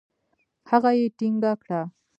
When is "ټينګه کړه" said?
1.17-1.81